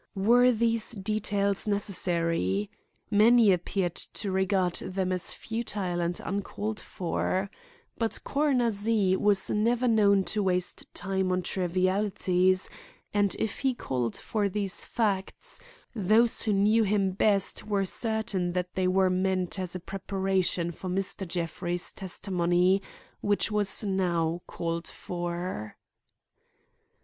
[0.15, 2.71] Were these details necessary?
[3.11, 7.51] Many appeared to regard them as futile and uncalled for.
[7.99, 9.17] But Coroner Z.
[9.17, 12.67] was never known to waste time on trivialities,
[13.13, 15.61] and if he called for these facts,
[15.95, 20.89] those who knew him best felt certain that they were meant as a preparation for
[20.89, 21.27] Mr.
[21.27, 22.81] Jeffrey's testimony,
[23.19, 25.77] which was now called for.